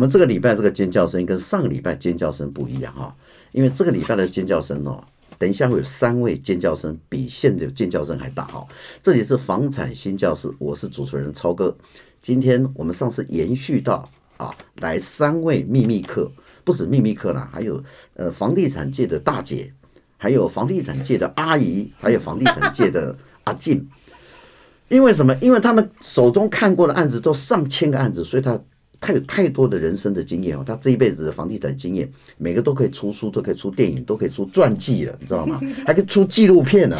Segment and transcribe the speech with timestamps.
[0.00, 3.14] 们这个礼拜这个尖叫声跟上个礼拜尖叫声不一样哈，
[3.52, 5.04] 因为这个礼拜的尖叫声哦，
[5.38, 8.66] 等一下会有三位尖叫声比现在的尖叫声还大哈。
[9.02, 11.76] 这里是房产新教室，我是主持人超哥。
[12.22, 14.08] 今天我们上次延续到
[14.38, 16.32] 啊，来三位秘密客，
[16.64, 17.82] 不止秘密客啦，还有
[18.14, 19.72] 呃房地产界的大姐，
[20.16, 23.86] 还有房地产界的阿姨，还有房地产界的 阿静。
[24.88, 25.34] 因为什么？
[25.36, 28.60] 因为他们手中看过的案子都上千个案子，所以他
[29.00, 30.64] 他有太多的人生的经验哦。
[30.66, 35.60] 他这一辈子的房地产经验，每个都可以出书，都可以出电影，都可以出传记了，你知道吗？
[35.86, 36.96] 还可以出纪录片呢。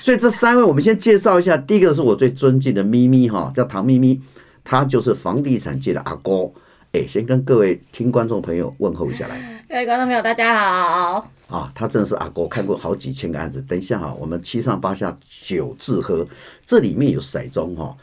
[0.00, 1.56] 所以这三位，我们先介绍一下。
[1.56, 4.20] 第一个是我最尊敬的咪咪哈，叫唐咪咪，
[4.62, 6.50] 他就是房地产界的阿哥。
[6.92, 9.64] 哎，先跟各位听观众朋友问候一下来。
[9.68, 11.30] 各位观众朋友，大家好。
[11.48, 13.60] 啊，他真的是阿哥，看过好几千个案子。
[13.62, 16.26] 等一下哈，我们七上八下酒自喝，
[16.66, 17.96] 这里面有骰盅哈，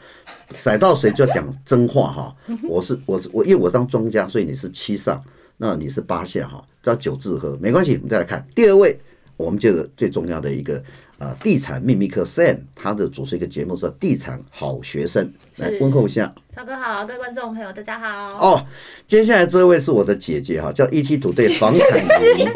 [0.52, 2.36] 骰到谁就要讲真话哈。
[2.68, 5.22] 我是我是我，因为我当庄家，所以你是七上，
[5.56, 7.94] 那你是八下哈，叫酒自喝没关系。
[7.96, 8.98] 我们再来看第二位，
[9.36, 10.82] 我们这个最重要的一个
[11.18, 16.32] 呃地产秘密客 Sam，他的主持一个节目叫地产好学生，来问候一下。
[16.54, 18.36] 超哥好，各位观众朋友大家好。
[18.38, 18.66] 哦，
[19.06, 22.04] 接下来这位是我的姐姐哈，叫 ETtoday 房产
[22.38, 22.48] 云。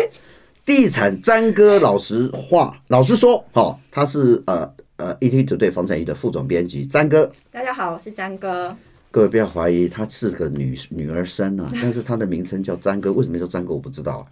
[0.65, 7.31] 地产詹哥老实话，老实说，哈，他是呃呃 ETtoday 房产云的副总编辑詹哥。
[7.51, 8.75] 大家好，我是詹哥。
[9.11, 14.27] 各位不要怀疑，她是个女女儿身啊，但是她的名称叫詹哥，为什么叫詹哥我不知道，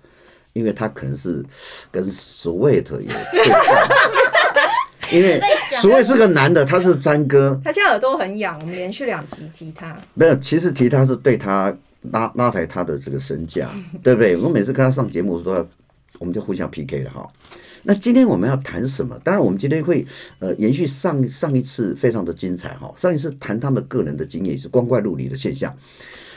[0.55, 1.45] 因为她可能是
[1.91, 3.89] 跟 Sweet 有对抗，
[5.13, 5.39] 因为
[5.73, 7.61] Sweet 是个男的，他是詹哥。
[7.63, 9.95] 他现在耳朵很痒，我们连续两集提他。
[10.15, 11.77] 没有，其实提他是对他
[12.11, 13.71] 拉拉抬他的这个身价，
[14.03, 14.35] 对不对？
[14.39, 15.67] 我每次跟他上节目都要。
[16.21, 17.29] 我们就互相 PK 了哈。
[17.87, 19.15] 那今天我们要谈什么？
[19.23, 20.05] 当然，我们今天会
[20.39, 22.93] 呃延续上上一次非常的精彩哈。
[22.97, 25.73] 上一次谈他们个人的经验是光怪陆离的现象。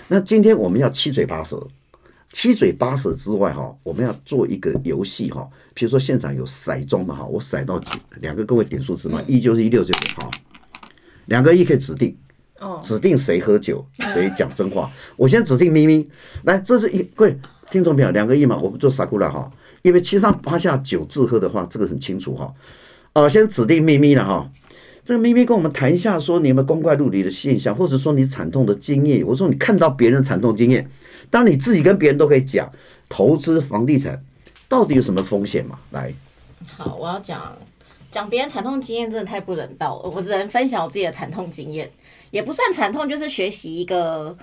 [0.10, 1.66] 那今天我们要七嘴八舌，
[2.34, 5.50] 七嘴八舌之外哈，我们要做一个游戏哈。
[5.74, 10.30] 比如说现场有骰盅嘛哈，我骰到几两个，各位点数字嘛，一就是一，六就是哈。
[11.28, 12.14] 两个一可以指定
[12.60, 14.92] 哦，指定谁喝酒， 谁讲真话。
[15.16, 16.10] 我先指定咪咪
[16.44, 17.38] 来，这是一各位
[17.72, 19.50] 听众朋友，两个一嘛，我不做傻姑了哈。
[19.88, 22.54] 因为七上八下酒自喝的话，这个很清楚哈。
[23.14, 24.52] 呃，先指定咪咪了哈。
[25.06, 29.26] 这个咪咪跟我们谈一下，说你有没有光怪陆离的现象，或者说你惨痛的经验。
[29.26, 30.90] 我说你看到别人惨痛经验，
[31.30, 32.70] 当你自己跟别人都可以讲，
[33.08, 34.22] 投资房地产
[34.68, 35.80] 到底有什么风险嘛？
[35.92, 36.14] 来，
[36.66, 37.58] 好，我要讲
[38.12, 40.10] 讲别人惨痛经验，真的太不人道了。
[40.10, 41.90] 我只能分享我自己的惨痛经验，
[42.32, 44.38] 也不算惨痛，就是学习一个。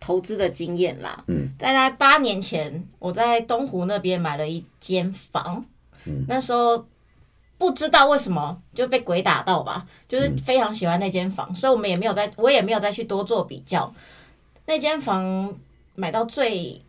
[0.00, 5.64] 投资的经验啦，嗯，在在八年前，我在东湖那边买了一间房，
[6.04, 6.86] 嗯，那时候
[7.56, 13.94] 不知道为什么就被鬼打到吧，就是非常喜欢那间房，所以我们也没有再，我也没有再去多做比较。
[14.66, 15.54] 那间房
[15.94, 16.82] 买到最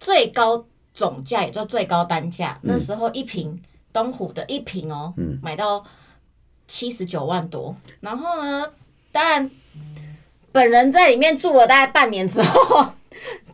[0.00, 3.62] 最高总价，也就最高单价，那时候一平
[3.92, 5.84] 东湖的一平哦，嗯，买到
[6.66, 8.72] 七十九万多，然后呢，
[9.12, 9.50] 当然。
[10.52, 12.86] 本人在里面住了大概半年之后，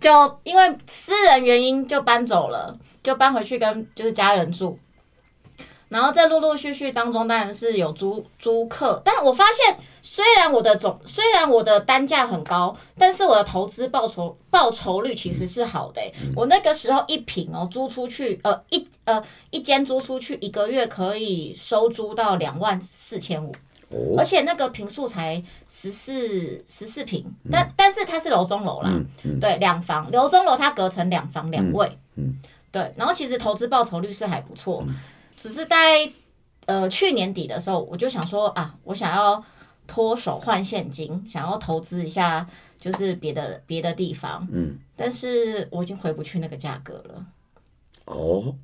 [0.00, 4.78] 就因为私人原因就搬走了，就搬回去跟就是家人住。
[5.90, 16.12] 然后在陆陆续续当中，当然是有租租客，但我发现虽然我的总虽然我的单价很高，但是我的投资报酬报酬率其实是好的、欸。
[16.34, 23.52] 我那个时候一平哦租出去，呃一呃一间租出去一个月可以收租到两万四千五。
[24.16, 28.90] 而且那个平数才十四十四平，但但是它是楼中楼啦，
[29.40, 32.38] 对，两房楼中楼它隔成两房两卫，嗯嗯、
[32.70, 34.94] 对，然后其实投资报酬率是还不错，嗯、
[35.40, 36.10] 只是在
[36.66, 39.44] 呃去年底的时候，我就想说啊，我想要
[39.86, 42.48] 脱手换现金，想要投资一下，
[42.80, 47.26] 就是别的别的地方，嗯，但是我已经回不去那个价格了，
[48.06, 48.54] 哦，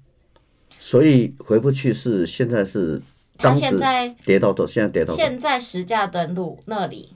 [0.78, 3.02] 所以回不去是现在是。
[3.40, 4.66] 它现在跌到多？
[4.66, 7.14] 现在跌到现在实价登录那里，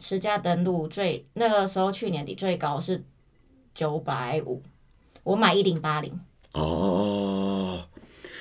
[0.00, 3.02] 实价登录最那个时候去年底最高是
[3.74, 4.62] 九百五，
[5.22, 6.18] 我买一零八零。
[6.52, 7.84] 哦，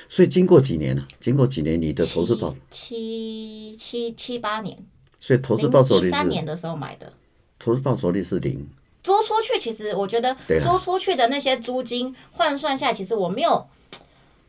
[0.09, 1.07] 所以经过几年了？
[1.19, 4.77] 经过几年，你的投资报七七七八年，
[5.19, 7.13] 所以投资报酬率是三年的时候买的，
[7.59, 8.68] 投资报酬率是零。
[9.04, 13.68] 租出去，其实我觉得租出去的那些租金换算下来，其实我没有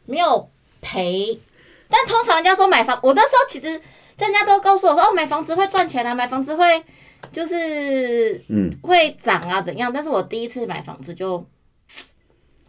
[0.06, 0.49] 没有
[0.81, 1.38] 赔。
[1.90, 3.69] 但通常人家说买房，我那时候其实
[4.19, 6.82] 人家都告诉我说，哦，买房子会赚钱啊，买房子会
[7.32, 9.92] 就是嗯会涨啊怎样？
[9.92, 11.44] 但是我第一次买房子就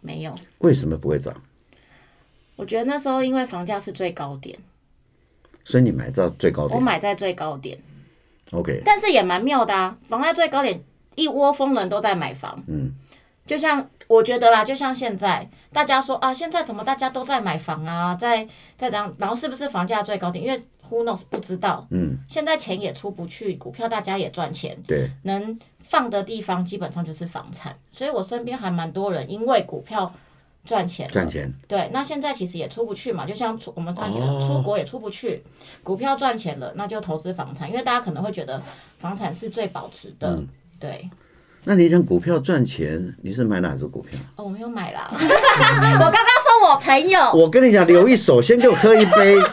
[0.00, 0.34] 没有。
[0.58, 1.34] 为什么不会涨？
[2.56, 4.58] 我觉得那时候因为房价是最高点，
[5.64, 6.76] 所以你买在最高点。
[6.76, 7.78] 我买在最高点。
[8.50, 8.82] OK。
[8.84, 10.82] 但是也蛮妙的啊，房价最高点
[11.14, 12.92] 一窝蜂人都在买房，嗯，
[13.44, 18.46] 就像我觉得啦，就像现在大家说啊，现在怎么大家都在买房啊，在
[18.78, 20.44] 在这样，然后是不是房价最高点？
[20.44, 20.58] 因为
[20.88, 30.14] who knows 不知道，嗯，现在钱也出不去，股票大家也赚钱，对，能放的地方基本上就是房产，所以我身边还蛮多人因为股票
[30.64, 38.62] 赚钱，赚钱，对，那现在其实也出不去嘛，就像出我们上一集出国也出不去，哦、股票赚钱了，那就投资房产，因为大家可能会觉得
[38.98, 40.30] 房产是最保值的。
[40.36, 40.46] 嗯。
[40.80, 41.08] 对，
[41.64, 44.18] 那你讲股票赚钱，你是买哪只股票？
[44.36, 45.08] 哦，我没有买啦。
[45.12, 49.40] 我刚刚说我朋友，我跟你讲，留一手，先给我喝一杯。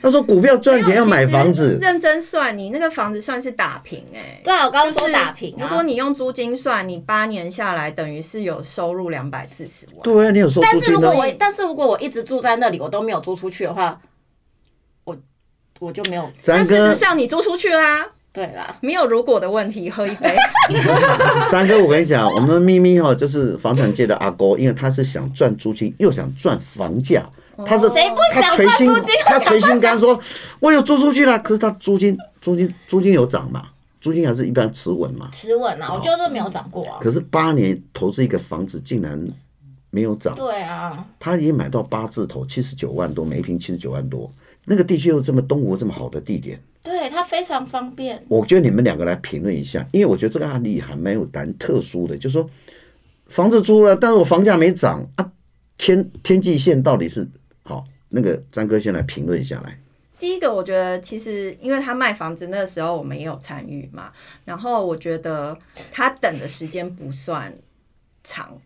[0.00, 4.40] 他说股票赚钱要买房子，认真算，你那个房子算是打平哎、欸。
[4.44, 5.60] 对啊，我刚刚说打平、啊。
[5.62, 10.02] 如果你用租金算，你八年下来等于是有收入两百四十万。
[10.02, 10.66] 对啊，你有收入。
[10.70, 13.98] 但是如果我，但是如果我一直住在那里，我都没有租出去的话，
[15.04, 15.16] 我
[15.78, 16.30] 我就没有。
[16.44, 18.06] 但事实上，你租出去啦。
[18.34, 20.34] 对啦，没有如果的问题，喝一杯。
[21.48, 27.24] 三哥，我跟你讲，我们咪咪哈就是房产界的阿哥，因为他是想赚租金，又想赚房价。
[27.64, 29.14] 他是谁不想赚租金？
[29.24, 30.20] 他捶心肝说
[30.58, 33.66] ：“我有租出去了，可是他租金租金租金有涨嘛？
[34.00, 35.28] 租金还是一般持稳嘛？
[35.32, 36.98] 持稳啊，我就是没有涨过啊。
[37.00, 39.16] 可是八年投资一个房子竟然
[39.90, 40.34] 没有涨。
[40.34, 44.28] 对啊，他已经买到八字头，七十九万多，每平七十九万多。
[44.64, 46.60] 那个地区又这么东吴这么好的地点。”
[47.34, 48.24] 非常方便。
[48.28, 52.48] 我觉得你们两个来评论一下，因为我觉得这个案例还蛮有蛮特殊的，就是说
[53.26, 55.32] 房子租了，但是我房价没涨啊，
[55.76, 57.28] 天天际线到底是
[57.64, 57.84] 好？
[58.08, 59.76] 那个张哥先来评论一下来。
[60.16, 64.12] 第一个，我觉得其实因为他卖房子那个时候我们也有参与嘛，
[64.44, 65.58] 然后我觉得
[65.90, 67.52] 他等的时间不算
[68.22, 68.56] 长。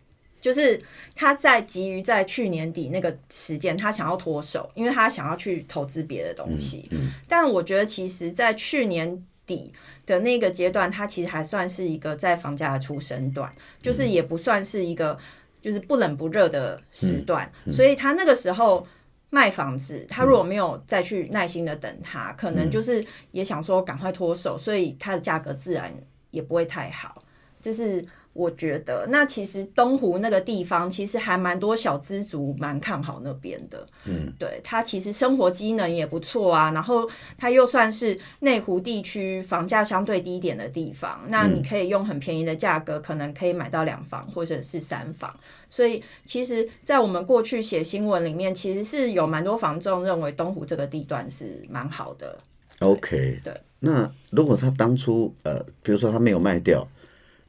[0.49, 0.81] 就是
[1.15, 6.89] 他在急于在去年底那个时间，他想要脱手，因为他想要去投资别的东西。
[6.91, 9.71] 嗯嗯、但我觉得，其实，在去年底
[10.07, 15.19] 的那个阶段，他其实还算是一个在房价的出生段，就是也不算是一个
[15.61, 17.53] 就是不冷不热的时段。
[17.71, 18.87] 所以他那个时候
[19.29, 25.93] 卖房子，他如果没有再去耐心的等他，可能就是也想说赶快脱手，所以它的价格自然
[26.31, 27.23] 也不会太好。
[27.61, 28.03] 就是。
[28.39, 45.35] 我觉得那其实东湖那个地方其实还蛮多小资族蛮看好那边的，嗯，对，它其实生活机能也不错啊，然后它又算是内湖地区房价相对低一点的地方，那你可以用很便宜的价格，可能可以买到两房或者是三房，
[45.69, 52.39] 所以其实，在我们过去写新闻里面，其实是有蛮多房仲认为东湖这个地段是蛮好的。
[52.79, 56.87] OK，对，那如果他当初呃，比如说他没有卖掉。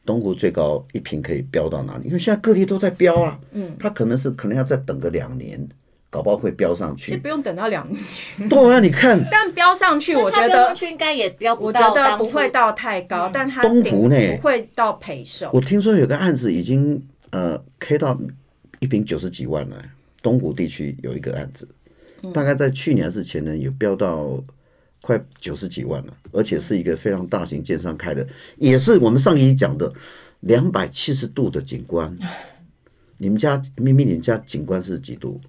[0.09, 2.07] 东湖最高一坪可以飙到哪里？
[2.07, 5.69] 因为现在各地都在飙啊，嗯，它可能是可能要再等个两年，
[6.09, 7.06] 搞不好会飙上去。
[7.06, 15.47] 其实不用等到两年，对啊，你看， 但飙上去，我觉得应该也飙不到，我觉得不会到太高，嗯、但它东湖呢不会到赔售。
[15.53, 18.19] 我听说有个案子已经呃 K 到
[18.79, 19.79] 一坪九十几万了，
[20.23, 21.69] 东湖地区有一个案子，
[22.33, 24.44] 大概在去年还是前年有飙到。
[25.01, 29.92] 快九十几万了，而且是一个非常大型建商开的，也是我们上一集讲的
[30.42, 32.16] 两百七十度的景观。
[33.18, 35.40] 你们家咪咪，你们家景观是几度？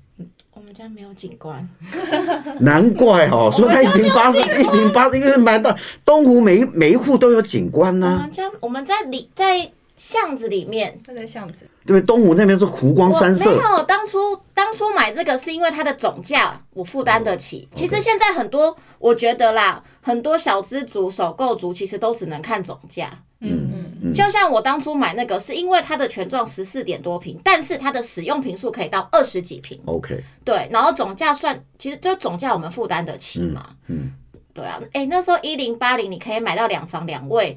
[0.52, 1.68] 我们家没有景观，
[2.60, 8.16] 难怪哦，说他一平八十，一平八十，因为买到东湖每一每一户都有景观呢、啊。
[8.16, 9.70] 我们家我们在里在。
[10.00, 13.50] 巷子里面，那个巷子，对，东湖那边是湖光山色。
[13.50, 14.18] 没有，当初
[14.54, 17.68] 当初买这个是因为它的总价我负担得起。
[17.72, 23.10] 哦、其实现在很多，我觉得啦，很多小资族、首购族其实都只能看总价。
[23.40, 24.12] 嗯嗯嗯。
[24.12, 29.80] 就像我当初买那个，是因为它的权重十四点多平，但是它的使用坪数可以到二十几平。
[29.86, 30.22] OK。
[30.44, 33.64] 对，然后总价算，其实就总价我们负担得起嘛。
[33.86, 33.96] 嗯。
[33.96, 34.12] 嗯
[34.52, 37.56] 对啊，哎、欸，那时候一零八零你可以买到两房两卫，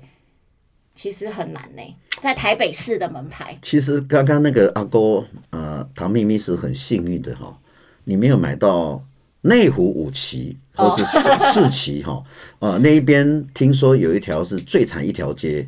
[0.95, 1.95] 其实很难呢、欸。
[2.21, 7.57] 在台北市的门牌，其实刚刚那个阿哥，呃，唐秘密是很幸运的哈，
[8.05, 9.03] 你没有买到
[9.41, 11.03] 内湖五期或是
[11.51, 12.23] 四期哈，
[12.59, 15.67] 呃， 那一边听说有一条是最惨一条街，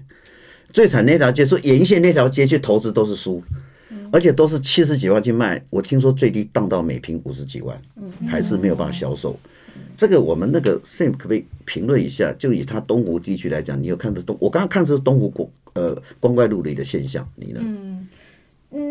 [0.71, 3.43] 最惨那条街说沿线那条街去投资都是输，
[4.13, 7.77] 而且都是七十几万去卖，我听说最低当到每平五十几万，
[8.29, 9.37] 还是没有办法销售。
[9.97, 12.33] 这个我们那个 Sam 可不可以评论一下？
[12.37, 14.37] 就以他东湖地区来讲，你有看到东？
[14.39, 15.49] 我刚刚看是东湖过。
[15.73, 17.59] 呃，光怪陆离的现象，你呢？
[17.61, 18.07] 嗯，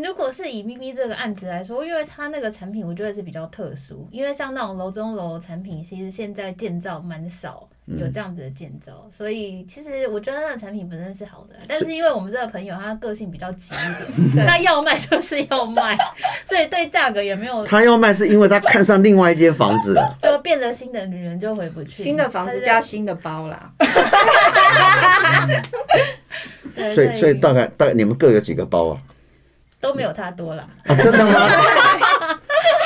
[0.02, 15.94] 如果是以咪咪这个案子来说，因为它那个产品，我觉得是比较特殊，因为像那种楼中楼产品，其实现在建造蛮少有这样子的建造，嗯、所以其实我觉得它的产品本身是好的，但是因为我们这个朋友他个性比较急一点， 他要卖就是要卖，
[16.46, 17.66] 所以对价格也没有。
[17.66, 23.70] 他要卖是因为他看上另外一间房子了， 就变了心的女人就回不去，新的房子加新的包啦。
[26.94, 29.00] 所以所以大概大概你们各有几个包啊？
[29.80, 30.66] 都没有他多了。
[30.86, 31.32] 啊，真的吗？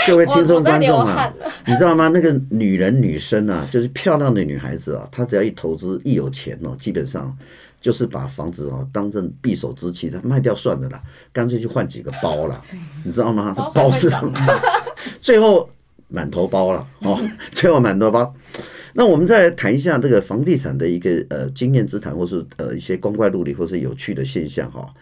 [0.09, 1.33] 各位听众观众啊，
[1.67, 2.09] 你知道吗？
[2.09, 7.37] 那个女人女生啊，就是漂亮的女孩子啊，她只要一投资一有钱哦，基本上
[7.81, 12.61] 就是把房子哦当成匕首之器，她卖掉算了啦，干脆就换几个包了，
[13.05, 13.55] 你知道吗？
[13.75, 14.33] 包是什么？
[15.21, 15.69] 最后
[16.09, 17.21] 满头包了哦，
[17.53, 18.35] 最后满头包。
[18.99, 24.93] 那我们再来谈一下这个房地产的一个呃经验之谈，或是呃一些光怪陆离或是有趣的现象哈。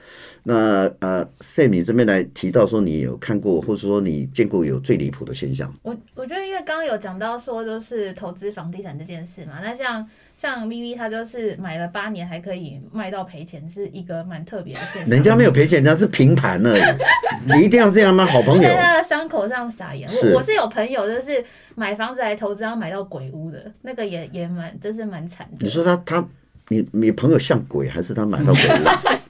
[0.43, 5.75] 那呃，Sam，你这边来提到说你有看过，或者说你见过有最离谱的现象。
[5.83, 9.61] 我我觉得，因为刚刚有讲到说，就是投资房地产这件事嘛。
[9.63, 10.07] 那像
[10.37, 15.11] 像咪咪，他就是买了八年还可以卖到赔钱，是一个蛮特别的现象。
[15.11, 16.83] 人家没有赔钱，人家是平盘而已。
[17.51, 18.27] 你一定要这样吗？
[18.27, 20.07] 好朋友在他的伤口上撒盐。
[20.11, 21.43] 我我是有朋友，就是
[21.75, 25.57] 买房子来投资，然后买到鬼屋的，那个也也蛮就是蛮惨的。
[25.61, 26.29] 你说他他
[26.69, 29.17] 你你朋友像鬼，还是他买到鬼屋？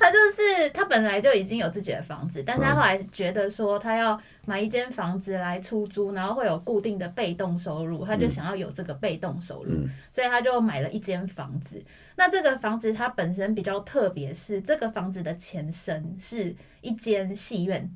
[0.00, 11.80] 他就是他本来就已经有自己的房子，但是他后来觉得说他要买一间房子来出租，然后会有固定的被动收入，他就想要有这个被动收入，所以他就买了一间房子。
[12.16, 17.90] 那这个房子它本身比较特别，是这个房子的前身是一间戏院，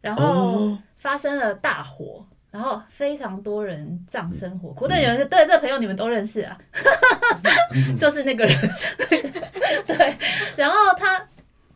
[0.00, 4.86] 然后发生了大火，然后非常多人葬身火窟。
[4.86, 6.56] 对，有人对这个朋友你们都认识啊，
[7.98, 8.56] 就是那个人，
[9.84, 10.16] 对，
[10.56, 11.26] 然后他。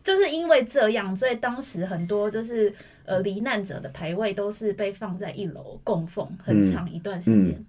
[0.04, 2.72] 就是因为这样，所以当时很多就是
[3.04, 7.50] 呃罹难者的牌位都是被放在一楼供奉很长一段时间。
[7.50, 7.66] 嗯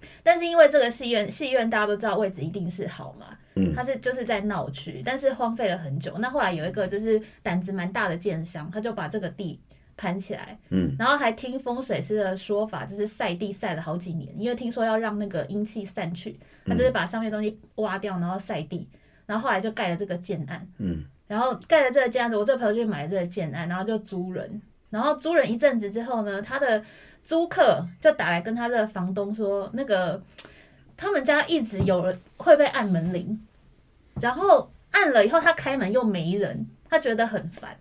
[0.00, 6.16] 嗯、但是因为这个戏院，戏院大家都知道位置一定是好嘛，嗯、它是就是在闹区，但是荒废了很久。
[6.18, 9.60] 那后来有一个就是胆子蛮大的建商，他就把这个地
[9.96, 18.88] 盘起来，嗯，然后还听风水师的说法，就是晒地晒了好几年，因为听说要让那个阴气散去，他就是把上面东西挖掉，然后晒地，
[19.28, 21.04] 然后后来就盖了这个建案，嗯。
[21.26, 24.60] 然后盖了这个建案，我这个朋友就买了这个建案，然后就租人。
[24.88, 26.82] 然后租人一阵子之后呢，他的
[27.22, 30.22] 租客就打来跟他的房东说，那个
[30.96, 33.46] 他们家一直有人会被按门铃，
[34.20, 37.76] 然后按了以后他开门又没人，他觉得很烦。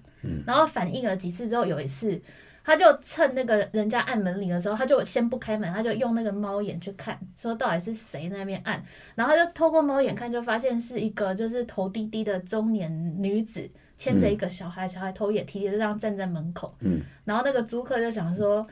[0.46, 2.22] 然后反映了几次之后，有一次。
[2.68, 8.84] 他就趁那个人家按门铃的时候，他就先不开门，他就用那个猫眼去看，说到底是谁在那边按，
[9.16, 13.66] 然后他就透过猫眼看，就发现是一个就是头低低的中年女子
[13.98, 16.76] 牵着一个小孩，小孩头也低低，就这样站在门口。
[16.82, 18.68] 嗯，然后那个租客就想说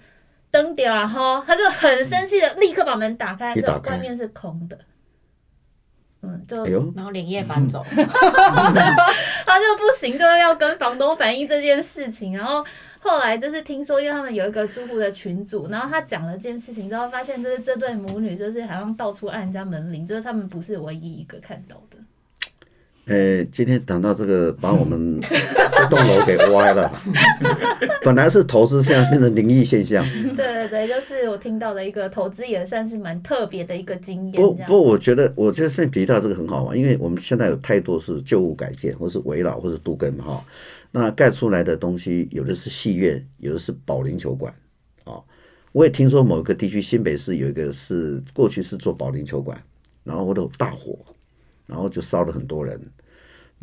[0.52, 4.78] 灯掉了哈，他就很生气的立刻把门打开，就外面是空的。
[6.26, 6.66] 嗯，就
[6.96, 12.66] 然后连夜搬走， 他就不行，就要跟房东反映这件事情，然后。
[12.98, 21.98] 后来就是听说，因为他们有一个住户的群组，然后他讲了这件事情之后，发现就是这对母女就是好像到处按人家门铃，就是他们不是唯一一个看到的。
[23.08, 26.92] 呃，今天谈到这个，把我们这 栋楼给歪了。
[28.04, 30.04] 本来是投资，现在变成灵异现象。
[30.36, 34.42] 对对对，就是我听到的一个投资，也算是蛮特别的一个经验。
[34.42, 40.44] 不不，我觉得我觉得现在提到这个很好玩，因为我们现在有太多是旧物改建，或是围老，或是杜根哈。
[40.92, 44.52] 那盖出来的东西，有的是戏院，有的是保龄球馆，
[45.04, 45.22] 啊，
[45.74, 49.62] 我也听说某一个地区新北市有一个是过去是做保龄球馆，
[50.04, 50.98] 然后都大火，
[51.68, 52.82] 然后就烧了很多人。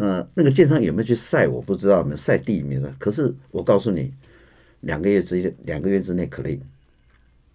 [0.02, 1.47] 那那个建商有没有去晒？
[1.47, 2.92] 我不知道，没晒地面的。
[2.99, 4.12] 可是我告诉你，
[4.80, 6.59] 两个月之内，两个月之内 clean，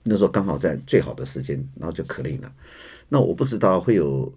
[0.04, 2.52] 那时候刚好在最好的时间，然后就 clean 了。
[3.10, 4.32] 那我不知道会有，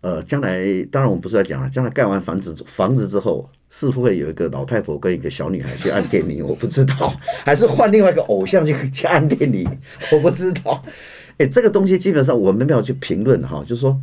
[0.00, 3.48] 呃，将来当然我们不是在讲了，将来盖完房子房子之后。
[3.70, 6.46] 是否会有一个老太婆跟一个小女孩去按电铃？
[6.46, 7.12] 我不知道，
[7.44, 9.68] 还是换另外一个偶像去去按电铃？
[10.12, 10.80] 我不知道。
[11.38, 14.00] 哎，这个东西基本上我们没有去评论哈，就是说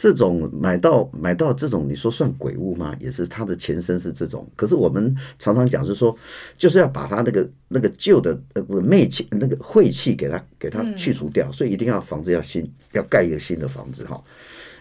[0.00, 2.96] 这种买到买到这种，你说算鬼屋吗？
[2.98, 4.48] 也是它的前身是这种。
[4.56, 6.16] 可是我们常常讲是说，
[6.56, 14.18] 就是要把它那个那个旧的呃媚气那个晦气给它给它去除掉，所以一定要房子要新，要盖一个新的房子哈。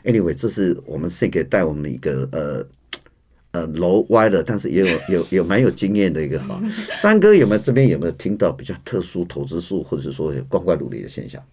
[0.06, 2.66] Anyway，这是我们是给带我们一个呃。
[3.52, 6.62] 呃，楼歪了，但是也有有有蛮有经验的一个哈。
[7.02, 11.44] 詹哥有没有这边有没有听到比较特殊投资术，或者是说光怪陆离的现象？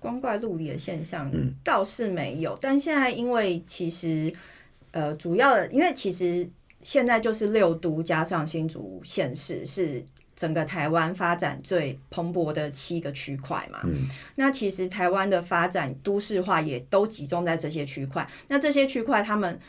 [0.00, 2.54] 光怪陆离的现象，嗯，倒是没有。
[2.54, 4.32] 嗯、但现在因为其实
[4.90, 6.48] 呃，主要的，因为其实
[6.82, 10.04] 现在就是六都加上新竹县市是
[10.34, 13.80] 整个台湾发展最蓬勃的七个区块嘛。
[13.84, 14.08] 嗯。
[14.34, 18.28] 那其实台湾的发展都市化也都集中在这些区块。
[18.48, 19.60] 那这些区块他们。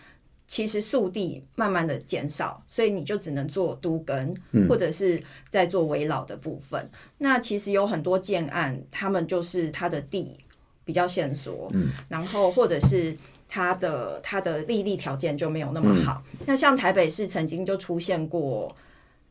[0.51, 4.35] 其实速地慢慢的减少，所以你就只能做都根，
[4.67, 6.77] 或者是在做围老的部分。
[6.81, 10.37] 嗯、那其实有很多建案，他们就是他的地
[10.83, 13.15] 比较限缩，嗯，然后或者是
[13.47, 16.21] 它的它的立地条件就没有那么好。
[16.33, 18.75] 嗯、那像台北市曾经就出现过，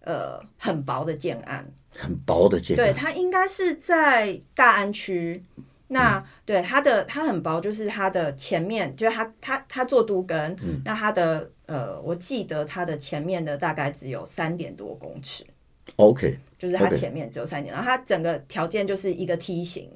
[0.01, 5.45] 呃，很薄的建案，很薄的建案，对，它应该是在大安区。
[5.93, 15.45] 那、嗯、对它的它很薄，就是它的前面，就是它它它做都跟，嗯、那它的呃，我记得它的前面的大概只有三点多公尺
[15.97, 19.91] ，OK，就是它前面只有三点.然后它整个条件就是一个梯形，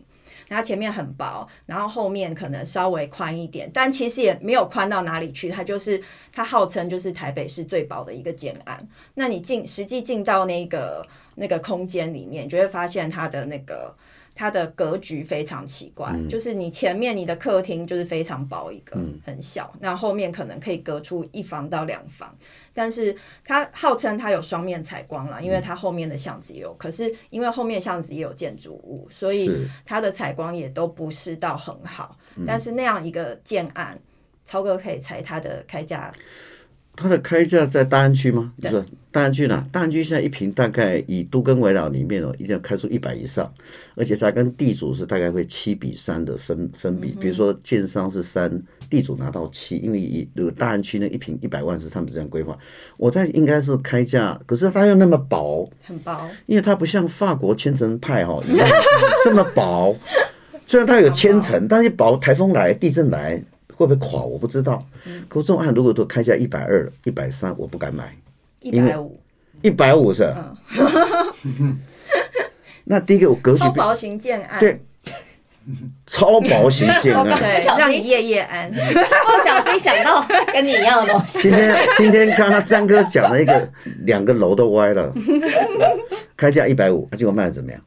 [0.48, 8.84] 它前面很薄，然后后面可能稍微宽一点，但其实也没有宽到哪里去，它就是它号称就是台北市最薄的一个建案。
[9.14, 13.94] 那你进实际进到那个那个空间里面，你就会发现它的那个。
[14.34, 22.36] 它的格局非常奇怪，嗯、就是你前面你的客厅就是非常薄一个，嗯、很小，那后面可能可以隔出一房到两房，
[22.72, 32.18] 但是它号称它有双面采光了，因为它后面的巷子也有，嗯、可是因为后面巷子也有建筑物，所以它的采光也都不是到很好。
[32.34, 33.96] 是但是那样一个建案，
[34.44, 36.12] 超哥可以猜它的开价。
[36.96, 38.52] 它的开价在大安区吗？
[38.60, 39.64] 对不是大安区呢？
[39.70, 43.52] 大安区现在一平大概以都更围绕里面哦，一定要开出一百以上，
[43.94, 47.16] 而且它跟地主是大概会七比三的分分比。
[47.20, 52.58] 比如说建商是三，地主拿到七，因为以如果大安区那一平一百万是他们这样规划。
[52.96, 58.68] 我在应该是开价，可是它又那么薄，很薄，因为它不像法国千层派哈一样
[59.24, 59.96] 这么薄。
[60.66, 63.42] 虽然它有千层，但是薄，台风来、地震来。
[63.76, 64.22] 会不会垮？
[64.22, 64.84] 我不知道。
[65.28, 68.14] 可这种案如果都开价一百二、一百三，我不敢买。
[68.60, 69.20] 一百五，
[69.62, 70.32] 一百五是。
[72.84, 74.60] 那第一个我格局超薄型建案。
[74.60, 74.80] 对，
[76.06, 78.70] 超薄型建案， 对，让你夜夜安。
[78.72, 81.40] 不小心想到跟你一样的东西。
[81.40, 83.68] 今天今天刚刚詹哥讲了一个，
[84.04, 85.12] 两个楼都歪了，
[86.36, 87.80] 开价一百五，结果卖的怎么样？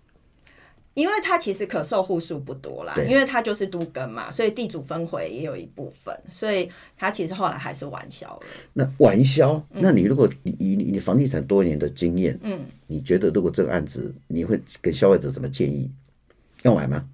[0.97, 8.41] 因为它其实可售户数不多啦，因为它就是都更嘛，所以地主分回也有一部分，所以它其实后来还是完销了。
[8.73, 9.63] 那完销？
[9.69, 15.87] 那你如果以你你房地产多年的经验，嗯，你觉得如果这个案子，你会给消费者怎么建议？
[16.63, 17.05] 要买吗？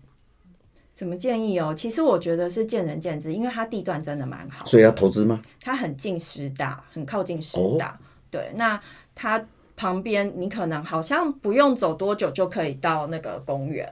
[0.95, 1.73] 怎么建议哦？
[1.75, 5.41] 其实我觉得是见仁见智，因为它地段真的蛮好，所以要投资吗？
[5.59, 7.99] 它很近师大，很靠近师大，哦、
[8.31, 8.81] 对，那
[9.13, 9.45] 它。
[9.83, 13.85] 旁边你可能好像不用走多久就可以到那个公园，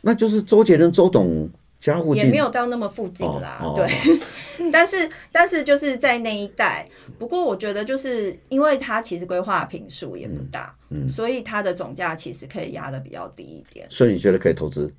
[0.00, 1.46] 那就是周杰伦、周董
[1.78, 3.60] 家附近，也没有到那么附近啦。
[3.62, 3.86] 哦哦、对，
[4.72, 6.88] 但是但是就是在那一带。
[7.18, 13.86] 不过我觉得就是因为它其实规划坪数也不大，嗯，嗯，所以它的总价其实可以压的比较低一点。
[13.90, 14.90] 所以你觉得可以投资？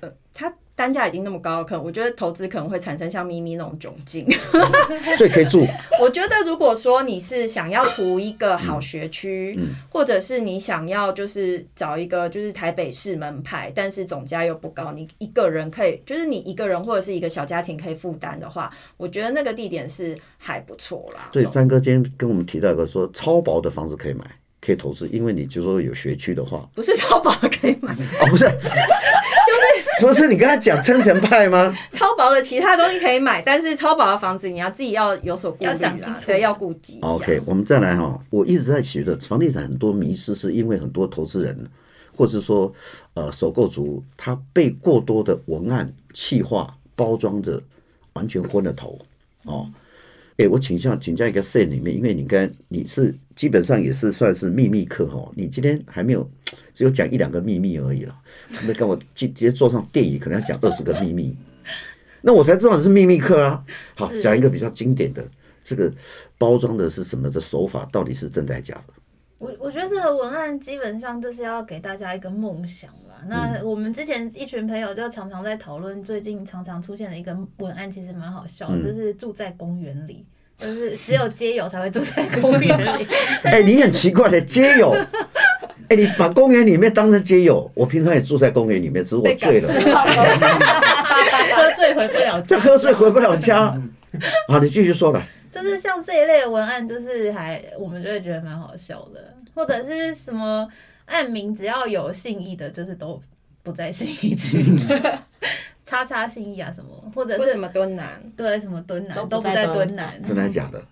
[0.00, 0.54] 呃，它。
[0.80, 4.26] 单价已经那么高，可能我觉得投资可能会产生像咪咪那种窘境，
[5.18, 5.66] 所以可以住。
[6.00, 21.28] 我觉得如果说你是想要图一个好学区，嗯嗯、或者是你想要就是找一个就是台北市门牌，但是总价又不高，你一个人可以就是你一个人或者是一个小家庭可以负担的话，我觉得那个地点是还不错啦。
[21.30, 24.24] 对，詹哥今天跟我们提到一个说超薄的房子可以买，
[24.60, 28.44] 可以投资，因为你就说有学区的话，不是超薄的可以买哦，不是。
[29.46, 29.60] 就是
[30.06, 31.76] 不是你跟他讲千层派吗？
[31.90, 36.98] 超薄的其他东西可以买，但是超薄的房子你要自己要有所顾虑啦，对，要顾及。
[37.02, 41.68] OK，我们再来哈，我一直在觉得房地产很多迷失，是因为很多投资人
[42.16, 42.72] 或者说
[43.14, 47.60] 呃首购族，他被过多的文案、气化、包装的
[48.14, 48.98] 完全昏了头
[49.44, 49.68] 哦。
[50.40, 56.28] 哎，我请教请教一个 C 里面，因为你跟你是基本上也是算是秘密课哈，你今天还没有。
[56.74, 58.16] 只有讲一两个秘密而已了，
[58.54, 61.36] 他们跟我直接坐上电影，可能要讲二十个秘密，
[62.22, 63.62] 那我才知道你是秘密课啊。
[63.94, 65.22] 好，讲一个比较经典的，
[65.62, 65.92] 这个
[66.38, 68.94] 包装的是什么的手法，到底是真的还是假的？
[69.38, 72.90] 我我觉得这个文案基本上就是要给大家一个梦想。
[73.28, 80.24] 那我们之前一群朋友就常常在讨论，最近常常出现的一个文案，其实蛮好笑就是住在公园里，
[80.58, 83.06] 就是只有街友才会住在公园里。
[83.44, 84.96] 哎、欸，你很奇怪的街友。
[85.88, 89.68] 哎，你把公园里面当成街友，我平常也住在公园里面，只是我醉了，
[91.56, 93.76] 喝醉回不了家，喝醉回不了家。
[94.46, 95.26] 好，你继续说吧。
[95.50, 100.68] 就是像这一类的文案，就是还我们就会觉得蛮好笑的，或者是什么
[101.10, 103.20] 案名只要有信义的，就是都
[103.62, 104.64] 不在信义区，
[105.84, 110.82] 叉叉信义啊什么，或者是什么敦南，对，什么敦南都不在敦南，真的假的？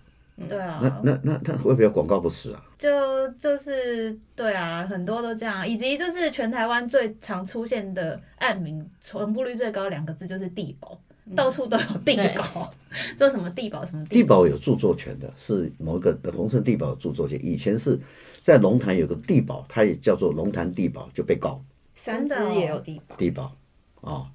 [0.47, 2.63] 对啊，那那那他会不会有广告不实啊？
[2.77, 12.73] 就就是对啊，很多都这样，以及就是全台湾最常出现的案名，传播率最高两个字就是地保，嗯、到处都有地保，
[13.17, 14.13] 说什么地保什么地保。
[14.15, 17.37] 地保有著作权的，是某一个的鸿盛地保有著作权。
[17.45, 17.99] 以前是
[18.41, 21.63] 在龙潭有个地堡，它也叫做龙潭地堡，就被告。
[21.95, 23.15] 三芝也有地堡。
[23.15, 23.55] 地堡
[24.01, 24.31] 啊，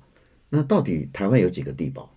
[0.48, 2.13] 那到底台湾有几个地堡？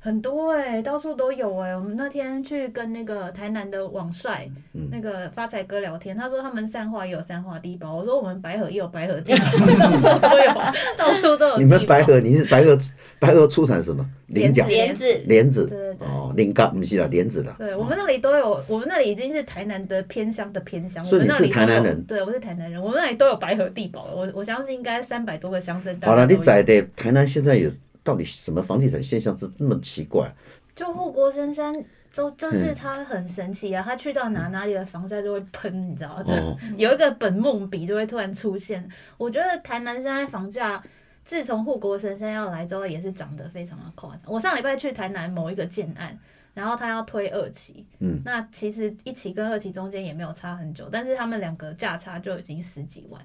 [0.00, 1.76] 很多哎、欸，到处都有哎、欸。
[1.76, 7.96] 我们那天去跟那个台南的网帅、嗯、那个发财哥聊天，他说他们三化也有三化地堡。
[7.96, 9.44] 我说我们白河也有白河地堡，
[9.78, 10.54] 到处都有，
[10.96, 11.58] 到处都有。
[11.58, 12.78] 你们白河，你是白河，
[13.18, 14.08] 白河出产什么？
[14.28, 15.66] 菱角、莲子、莲子。
[15.66, 16.06] 对对对。
[16.06, 17.56] 哦，菱角不是啦，莲子啦。
[17.58, 21.04] 对我们那里都有，我们那里已经是台南的偏乡的偏乡。
[21.04, 22.02] 所以你是台南人？
[22.04, 22.80] 对，我是台南人。
[22.80, 25.98] 我们那里都有白河地堡，我我相信应该三百多个乡镇。
[26.02, 27.70] 好了，你在的台南现在有
[28.08, 30.34] 到底什么房地产现象是那么奇怪？
[30.74, 31.74] 就护国神山，
[32.10, 33.82] 就就是它很神奇啊！
[33.84, 36.24] 他去到哪哪里的房价就会喷，你知道吗？
[36.28, 38.88] 哦、 有一个本梦比就会突然出现。
[39.18, 40.82] 我觉得台南现在房价，
[41.22, 44.22] 自从护国神山要来之后，也是涨得非常的夸张。
[44.24, 46.18] 我上礼拜去台南某一个建案，
[46.54, 53.20] 然后他要推二期，嗯，那其实一期跟二期中间也没有差很久，但是他们两个价差就已经十几万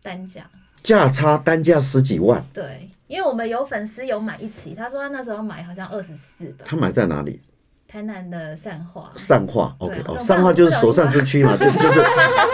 [0.00, 0.48] 单价。
[0.80, 6.64] 价差单价十几万，对，因为我们有粉丝有买一期，他说他那时候买好像二十四吧。
[6.64, 7.40] 他买在哪里？
[7.88, 9.10] 台南的善化。
[9.16, 12.00] 善化，OK，哦，善化就是所善之区嘛，就就是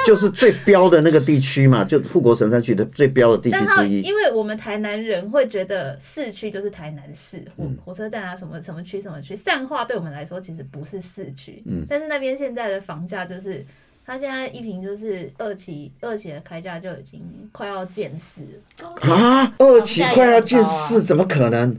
[0.07, 4.01] 就是最标的那个地区嘛，就富国神山区的最标的地区之一。
[4.03, 13.67] 因为我们台南人会觉得市区就是台南市，火火车站啊什么什么区什么区，善化对我们来说其实不是市区，嗯，但是那边现在的房价就是。
[14.07, 18.43] 他现在一瓶就是二期，二期的开价就已经快要见四
[19.01, 19.55] 啊！
[19.59, 21.75] 二期快要见四，怎么可能？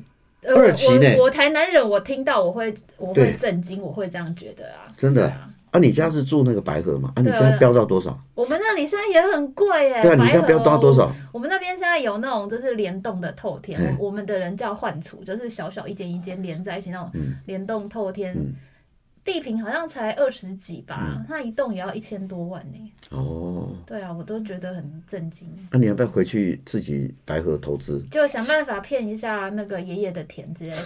[0.47, 1.15] 二期呢？
[1.19, 4.89] 我台南人，我听到我会我会震惊，我会这样觉得啊！
[4.97, 5.49] 真的啊？
[5.71, 7.11] 啊，你家是住那个白河吗？
[7.15, 8.17] 啊，你现在标到多少？
[8.33, 10.01] 我们那里现在也很贵耶。
[10.01, 11.11] 对啊，你现在标到多少？
[11.31, 17.11] 我们那边现在有那种就是联动的透天，我们的人叫换厨，就是小小一间一间连在一起那种
[17.45, 18.35] 联动透天。
[19.25, 22.91] 地平好像才二十几吧，它一栋也要一千多万呢。
[23.09, 25.49] 哦，对啊，我都觉得很震惊。
[25.71, 27.99] 那你要不要回去自己白河投资？
[28.11, 30.77] 就想办法骗一下那个爷爷的田之类的。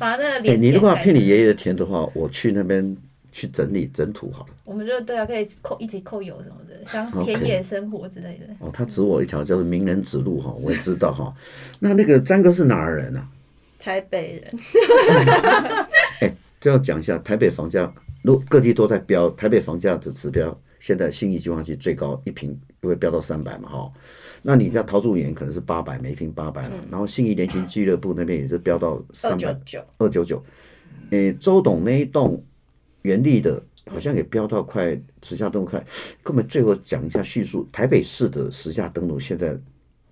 [0.00, 0.60] 把那个脸。
[0.60, 2.96] 你如果要骗你爷爷的田的话，我去那边
[3.30, 4.50] 去整理整土好了。
[4.64, 8.46] 我们就对啊，可以扣一起扣油什么的，像田野生活之类的。
[8.58, 11.32] 哦，他指我一条叫做名人指路哈，我也知道哈。
[11.78, 13.24] 那那个张哥是哪儿人啊？
[13.82, 14.52] 台北人，
[16.60, 17.92] 这要讲一下台北房价，
[18.22, 23.92] 如各地都在飙，台北房价的指标，现在信义计划区最高一坪就会飙到三百嘛，哈。
[24.42, 29.58] 那你在桃竹园可能是八百，每平八百了，然后信义联勤俱乐部那边也是飙到三百
[29.98, 30.44] 二九九，
[31.10, 32.42] 诶，周董那一栋
[33.02, 35.82] 原力的，好像也飙到快时价登录快，
[36.22, 39.58] 根本最后讲一下叙述台北市的时价登录现在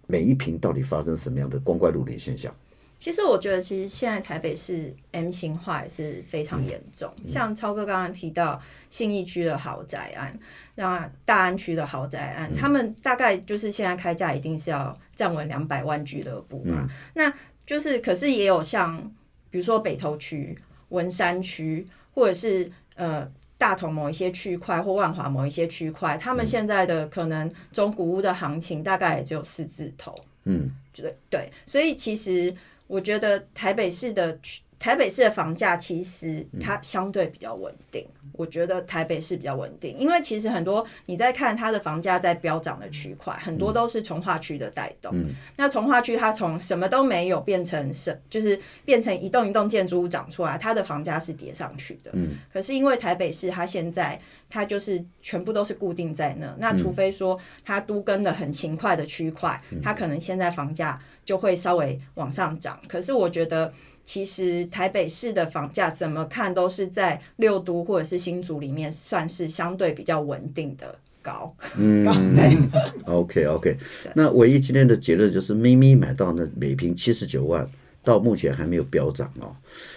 [0.07, 2.55] 每一平到底发生什么样的光怪陆离现象？
[2.99, 7.09] 其实我觉得，其实现在台北市 M 型化也是非常严重。
[7.19, 10.37] 嗯、像超哥刚刚提到信义区的豪宅案，
[10.75, 16.75] 那大安区的豪宅案，嗯、他们大概就是现在开价一定是要站稳两百万俱乐部嘛。
[16.81, 17.33] 嗯、那
[17.65, 19.01] 就是，可是也有像
[19.49, 20.59] 比如说北投区、
[20.89, 30.19] 文山区，或者是呃大同某一些区块，或万华某一些区块，他们现在的可能中古屋的行情大概也只有四字头。
[30.47, 32.53] 嗯，对对，所以其实。
[32.89, 34.37] 我觉得台北市的
[34.79, 38.07] 台北市的房价其实它相对比较稳定。
[38.33, 45.13] 我觉得台北市比较稳定，因为其实很多你在看它的房价在飙涨的区块，很多都是从化区的带动。
[45.57, 52.13] 那从化区它从什么都没有变成什，就是变成一栋一栋建筑物长出来，它的房价是叠上去的。
[52.53, 61.01] 可是因为台北市它现在它就是全部都是固定在那，那除非说它都跟的很勤快的区块，它可能现在房价。
[61.25, 63.71] 就会稍微往上涨，可是我觉得
[64.09, 71.55] 其实台北市的房价怎么看都是在六都或者是新竹里面算是相对比较稳定的高。
[71.77, 72.03] 嗯，
[72.35, 72.57] 对。
[73.05, 73.77] OK OK，
[74.15, 77.69] 那唯一今天的结论就是咪咪买到那每平七十九万，
[78.03, 79.55] 到目前还没有飙涨哦。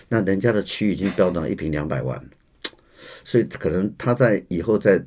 [0.09, 2.21] 那人家的区域已经飙到一平两百万，
[3.23, 5.01] 所以可能他在以后在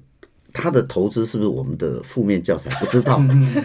[0.51, 2.71] 他的投资是不是我们的负面教材？
[2.81, 3.19] 不知道。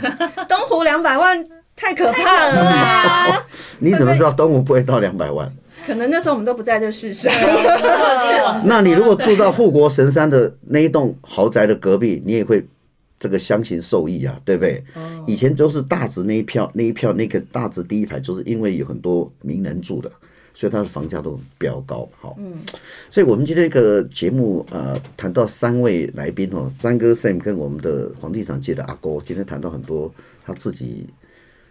[0.49, 1.47] 东湖两百万。
[1.81, 3.47] 太可怕了啦！
[3.79, 5.51] 你怎么知道东吴不会到两百万？
[5.85, 7.33] 可能那时候我们都不在这世上。
[8.65, 12.63] 那你如果住到护国神山的那一栋豪宅的隔壁，你也会
[13.17, 14.83] 这个相形受益啊，对不对？
[15.25, 20.11] 以前都是大直那一票，那一票那个大直第一排，就是因为有很多名人住的，
[20.53, 22.07] 所以它的房价都比较高。
[22.19, 22.55] 好，嗯，
[23.09, 30.13] 所以我们今天这个节目呃，谈到三位来宾哦，张哥 Sam 跟我们的房地产界的阿哥，今天谈到很多
[30.45, 31.07] 他自己。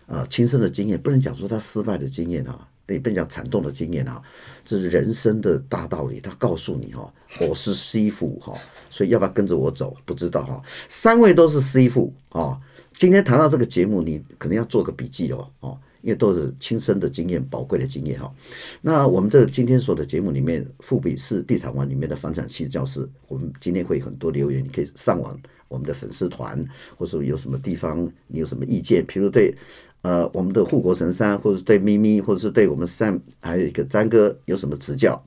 [0.08, 4.20] 啊，亲身的经验不能讲说他失败的经验啊，也不能讲惨痛的经验啊，
[4.64, 6.18] 这是人生的大道理。
[6.18, 9.94] 他告诉你哈，我是师傅哈，所以要不要跟着我走？
[10.06, 10.62] 不知道哈。
[10.88, 12.58] 三位都是师傅啊，
[12.96, 18.32] 今天谈到这个节目，你可能要做个笔记哦哦，因为都是亲身的经验，宝贵的经验哈。
[18.80, 26.64] 那我们这今天所的节目里面，富比是地产王里面的房产系教师，我们今天会很多留言，你可以上网我们的粉丝团，
[26.96, 29.54] 或者有什么地方你有什么意见，譬如对
[30.02, 35.20] 呃我们的护国神山，或者是对咪咪，或者是对我们三还有一个詹哥有什么指教，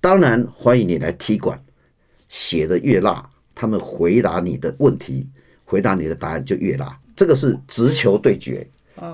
[0.00, 1.58] 当然欢迎你来踢馆，
[2.28, 5.26] 写的越辣，他们回答你的问题，
[5.64, 6.98] 回答你的答案就越辣。
[7.14, 8.66] 这个是直球对决，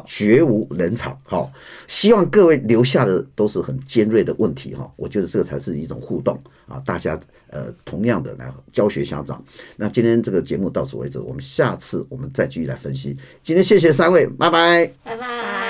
[0.07, 1.19] 绝无冷场。
[1.25, 1.51] 好，
[1.87, 4.91] 希望各位留下的都是很尖锐的问题哈。
[4.97, 7.19] 我觉得这个才是一种互动啊，大家
[7.51, 9.43] 呃同样的来教学相长。
[9.77, 13.17] 那今天这个节目到此为止，我们下次我们再继续来分析。
[13.43, 15.68] 今天谢谢三位，拜拜，拜拜。